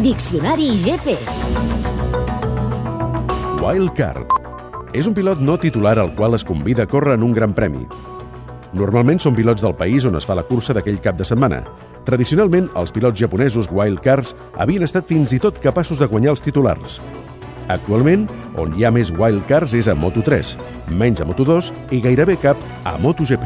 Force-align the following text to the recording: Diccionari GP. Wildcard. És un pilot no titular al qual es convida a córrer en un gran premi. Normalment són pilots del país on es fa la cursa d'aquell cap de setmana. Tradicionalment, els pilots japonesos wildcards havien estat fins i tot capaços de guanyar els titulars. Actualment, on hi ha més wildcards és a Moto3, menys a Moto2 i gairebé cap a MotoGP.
Diccionari 0.00 0.70
GP. 0.80 1.18
Wildcard. 3.60 4.24
És 4.96 5.04
un 5.04 5.12
pilot 5.12 5.42
no 5.44 5.58
titular 5.60 5.98
al 6.00 6.14
qual 6.16 6.32
es 6.32 6.46
convida 6.48 6.86
a 6.86 6.88
córrer 6.88 7.18
en 7.18 7.26
un 7.26 7.34
gran 7.36 7.52
premi. 7.52 7.84
Normalment 8.72 9.20
són 9.20 9.36
pilots 9.36 9.60
del 9.60 9.76
país 9.76 10.06
on 10.08 10.16
es 10.16 10.24
fa 10.24 10.32
la 10.38 10.46
cursa 10.48 10.72
d'aquell 10.72 10.96
cap 11.04 11.18
de 11.20 11.26
setmana. 11.28 11.60
Tradicionalment, 12.08 12.70
els 12.72 12.94
pilots 12.96 13.20
japonesos 13.20 13.68
wildcards 13.68 14.32
havien 14.56 14.88
estat 14.88 15.04
fins 15.04 15.36
i 15.36 15.42
tot 15.42 15.60
capaços 15.60 16.00
de 16.00 16.08
guanyar 16.08 16.32
els 16.38 16.44
titulars. 16.48 16.96
Actualment, 17.68 18.24
on 18.56 18.72
hi 18.72 18.88
ha 18.88 18.94
més 18.96 19.12
wildcards 19.12 19.76
és 19.76 19.92
a 19.92 19.94
Moto3, 19.94 20.56
menys 20.88 21.20
a 21.20 21.28
Moto2 21.28 21.68
i 21.92 22.00
gairebé 22.00 22.40
cap 22.40 22.56
a 22.88 22.96
MotoGP. 22.96 23.44